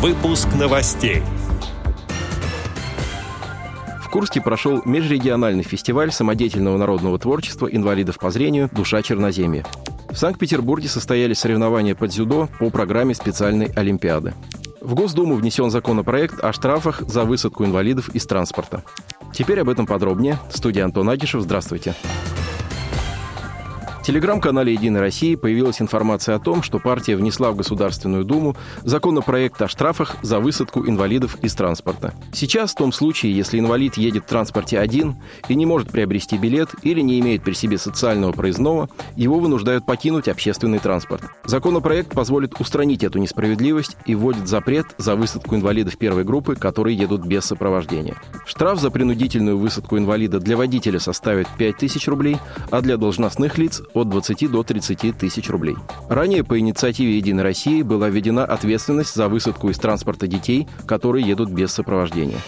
Выпуск 0.00 0.48
новостей. 0.58 1.22
В 4.02 4.08
Курске 4.08 4.40
прошел 4.40 4.80
межрегиональный 4.86 5.62
фестиваль 5.62 6.10
самодеятельного 6.10 6.78
народного 6.78 7.18
творчества 7.18 7.66
инвалидов 7.66 8.18
по 8.18 8.30
зрению 8.30 8.70
«Душа 8.72 9.02
Черноземья». 9.02 9.66
В 10.08 10.16
Санкт-Петербурге 10.16 10.88
состоялись 10.88 11.38
соревнования 11.38 11.94
по 11.94 12.08
дзюдо 12.08 12.48
по 12.58 12.70
программе 12.70 13.14
специальной 13.14 13.66
Олимпиады. 13.76 14.32
В 14.80 14.94
Госдуму 14.94 15.34
внесен 15.34 15.70
законопроект 15.70 16.42
о 16.42 16.54
штрафах 16.54 17.02
за 17.02 17.24
высадку 17.24 17.66
инвалидов 17.66 18.08
из 18.14 18.24
транспорта. 18.24 18.82
Теперь 19.34 19.60
об 19.60 19.68
этом 19.68 19.86
подробнее. 19.86 20.38
Студия 20.50 20.86
Антон 20.86 21.10
Агишев. 21.10 21.42
Здравствуйте. 21.42 21.94
Здравствуйте. 22.00 22.39
В 24.00 24.02
телеграм-канале 24.02 24.72
«Единой 24.72 25.00
России» 25.00 25.34
появилась 25.34 25.82
информация 25.82 26.34
о 26.34 26.38
том, 26.38 26.62
что 26.62 26.78
партия 26.78 27.16
внесла 27.16 27.50
в 27.50 27.56
Государственную 27.56 28.24
Думу 28.24 28.56
законопроект 28.82 29.60
о 29.60 29.68
штрафах 29.68 30.16
за 30.22 30.40
высадку 30.40 30.88
инвалидов 30.88 31.36
из 31.42 31.54
транспорта. 31.54 32.14
Сейчас, 32.32 32.72
в 32.72 32.76
том 32.76 32.92
случае, 32.92 33.36
если 33.36 33.58
инвалид 33.58 33.98
едет 33.98 34.24
в 34.24 34.28
транспорте 34.28 34.78
один 34.78 35.16
и 35.48 35.54
не 35.54 35.66
может 35.66 35.90
приобрести 35.90 36.38
билет 36.38 36.70
или 36.82 37.02
не 37.02 37.20
имеет 37.20 37.44
при 37.44 37.52
себе 37.52 37.76
социального 37.76 38.32
проездного, 38.32 38.88
его 39.16 39.38
вынуждают 39.38 39.84
покинуть 39.84 40.28
общественный 40.28 40.78
транспорт. 40.78 41.22
Законопроект 41.44 42.12
позволит 42.12 42.58
устранить 42.58 43.04
эту 43.04 43.18
несправедливость 43.18 43.98
и 44.06 44.14
вводит 44.14 44.48
запрет 44.48 44.86
за 44.96 45.14
высадку 45.14 45.56
инвалидов 45.56 45.98
первой 45.98 46.24
группы, 46.24 46.56
которые 46.56 46.96
едут 46.96 47.26
без 47.26 47.44
сопровождения. 47.44 48.16
Штраф 48.46 48.80
за 48.80 48.90
принудительную 48.90 49.58
высадку 49.58 49.98
инвалида 49.98 50.40
для 50.40 50.56
водителя 50.56 50.98
составит 50.98 51.48
5000 51.58 52.08
рублей, 52.08 52.38
а 52.70 52.80
для 52.80 52.96
должностных 52.96 53.58
лиц 53.58 53.82
от 53.94 54.08
20 54.08 54.50
до 54.50 54.62
30 54.62 55.16
тысяч 55.16 55.48
рублей. 55.50 55.76
Ранее 56.08 56.44
по 56.44 56.58
инициативе 56.58 57.16
«Единой 57.16 57.42
России» 57.42 57.82
была 57.82 58.08
введена 58.08 58.44
ответственность 58.44 59.14
за 59.14 59.28
высадку 59.28 59.70
из 59.70 59.78
транспорта 59.78 60.26
детей, 60.26 60.68
которые 60.86 61.26
едут 61.26 61.50
без 61.50 61.72
сопровождения. 61.72 62.38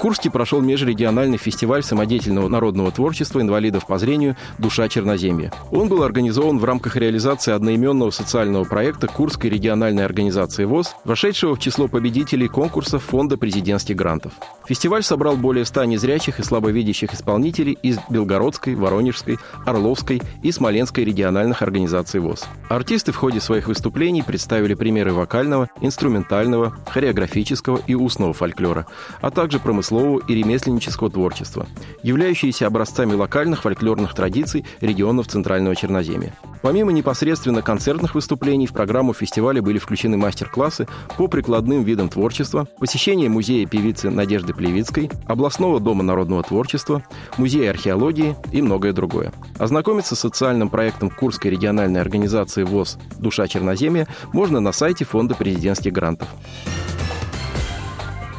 Курске 0.00 0.30
прошел 0.30 0.62
межрегиональный 0.62 1.36
фестиваль 1.36 1.82
самодеятельного 1.82 2.48
народного 2.48 2.90
творчества 2.90 3.42
инвалидов 3.42 3.86
по 3.86 3.98
зрению 3.98 4.34
«Душа 4.56 4.88
Черноземья». 4.88 5.52
Он 5.70 5.88
был 5.88 6.02
организован 6.02 6.58
в 6.58 6.64
рамках 6.64 6.96
реализации 6.96 7.52
одноименного 7.52 8.10
социального 8.10 8.64
проекта 8.64 9.08
Курской 9.08 9.50
региональной 9.50 10.06
организации 10.06 10.64
ВОЗ, 10.64 10.96
вошедшего 11.04 11.54
в 11.54 11.58
число 11.58 11.86
победителей 11.86 12.48
конкурсов 12.48 13.04
Фонда 13.04 13.36
президентских 13.36 13.94
грантов. 13.94 14.32
Фестиваль 14.66 15.02
собрал 15.02 15.36
более 15.36 15.66
ста 15.66 15.84
незрячих 15.84 16.40
и 16.40 16.44
слабовидящих 16.44 17.12
исполнителей 17.12 17.76
из 17.82 17.98
Белгородской, 18.08 18.76
Воронежской, 18.76 19.38
Орловской 19.66 20.22
и 20.42 20.50
Смоленской 20.50 21.04
региональных 21.04 21.60
организаций 21.60 22.20
ВОЗ. 22.20 22.46
Артисты 22.70 23.12
в 23.12 23.16
ходе 23.16 23.40
своих 23.40 23.68
выступлений 23.68 24.22
представили 24.22 24.72
примеры 24.72 25.12
вокального, 25.12 25.68
инструментального, 25.82 26.74
хореографического 26.88 27.82
и 27.86 27.94
устного 27.94 28.32
фольклора, 28.32 28.86
а 29.20 29.30
также 29.30 29.58
промыслового 29.58 29.89
промыслового 29.90 30.20
и 30.26 30.34
ремесленнического 30.34 31.10
творчества, 31.10 31.66
являющиеся 32.02 32.66
образцами 32.66 33.14
локальных 33.14 33.62
фольклорных 33.62 34.14
традиций 34.14 34.64
регионов 34.80 35.26
Центрального 35.26 35.74
Черноземья. 35.74 36.34
Помимо 36.62 36.92
непосредственно 36.92 37.62
концертных 37.62 38.14
выступлений, 38.14 38.66
в 38.66 38.72
программу 38.72 39.14
фестиваля 39.14 39.62
были 39.62 39.78
включены 39.78 40.16
мастер-классы 40.16 40.86
по 41.16 41.26
прикладным 41.26 41.82
видам 41.84 42.08
творчества, 42.08 42.68
посещение 42.78 43.28
музея 43.28 43.66
певицы 43.66 44.10
Надежды 44.10 44.52
Плевицкой, 44.52 45.10
областного 45.26 45.80
дома 45.80 46.02
народного 46.02 46.42
творчества, 46.42 47.02
музея 47.38 47.70
археологии 47.70 48.36
и 48.52 48.62
многое 48.62 48.92
другое. 48.92 49.32
Ознакомиться 49.58 50.14
с 50.14 50.20
социальным 50.20 50.68
проектом 50.68 51.10
Курской 51.10 51.50
региональной 51.50 52.00
организации 52.00 52.62
ВОЗ 52.62 52.98
«Душа 53.18 53.48
Черноземья» 53.48 54.06
можно 54.32 54.60
на 54.60 54.72
сайте 54.72 55.04
Фонда 55.04 55.34
президентских 55.34 55.92
грантов. 55.92 56.28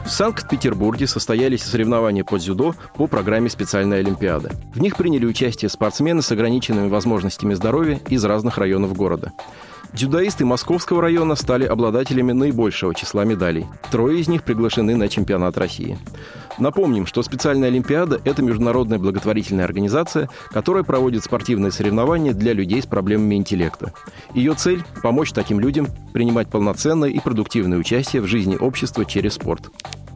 В 0.05 0.09
Санкт-Петербурге 0.09 1.07
состоялись 1.07 1.63
соревнования 1.63 2.23
по 2.23 2.37
дзюдо 2.37 2.75
по 2.95 3.07
программе 3.07 3.49
специальной 3.49 3.99
Олимпиады. 3.99 4.49
В 4.73 4.81
них 4.81 4.97
приняли 4.97 5.25
участие 5.25 5.69
спортсмены 5.69 6.21
с 6.21 6.31
ограниченными 6.31 6.89
возможностями 6.89 7.53
здоровья 7.53 7.99
из 8.09 8.25
разных 8.25 8.57
районов 8.57 8.93
города. 8.93 9.31
Дзюдоисты 9.93 10.45
Московского 10.45 11.01
района 11.01 11.35
стали 11.35 11.65
обладателями 11.65 12.31
наибольшего 12.31 12.95
числа 12.95 13.25
медалей. 13.25 13.65
Трое 13.91 14.19
из 14.19 14.27
них 14.27 14.43
приглашены 14.43 14.95
на 14.95 15.09
чемпионат 15.09 15.57
России. 15.57 15.97
Напомним, 16.57 17.05
что 17.05 17.23
специальная 17.23 17.69
Олимпиада– 17.69 18.19
это 18.23 18.41
международная 18.41 18.99
благотворительная 18.99 19.65
организация, 19.65 20.29
которая 20.51 20.83
проводит 20.83 21.23
спортивные 21.23 21.71
соревнования 21.71 22.33
для 22.33 22.53
людей 22.53 22.81
с 22.81 22.85
проблемами 22.85 23.35
интеллекта. 23.35 23.93
Ее 24.33 24.53
цель– 24.53 24.83
помочь 25.03 25.31
таким 25.31 25.59
людям 25.59 25.87
принимать 26.13 26.49
полноценное 26.49 27.09
и 27.09 27.19
продуктивное 27.19 27.77
участие 27.77 28.21
в 28.21 28.27
жизни 28.27 28.55
общества 28.57 29.05
через 29.05 29.33
спорт. 29.33 29.69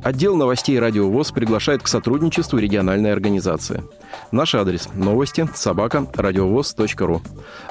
Отдел 0.04 0.36
новостей 0.36 0.80
«Радио 0.80 1.10
ВОЗ» 1.10 1.32
приглашает 1.32 1.82
к 1.82 1.88
сотрудничеству 1.88 2.60
региональной 2.60 3.12
организации. 3.12 3.84
Наш 4.32 4.54
адрес– 4.54 4.88
новости 4.94 5.50
собака 5.56 6.06
радиовоз.ру. 6.14 7.24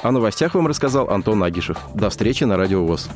О 0.02 0.10
новостях 0.10 0.54
вам 0.56 0.66
рассказал 0.66 1.10
Антон 1.10 1.44
Агишев. 1.44 1.78
До 1.94 2.10
встречи 2.10 2.42
на 2.42 2.56
«Радио 2.56 2.84
ВОЗ». 2.84 3.08